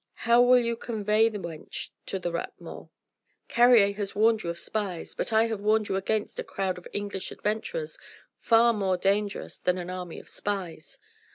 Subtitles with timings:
[0.25, 2.89] How will you convey the wench to the Rat Mort?
[3.47, 6.87] Carrier has warned you of spies but I have warned you against a crowd of
[6.91, 7.99] English adventurers
[8.39, 10.97] far more dangerous than an army of spies.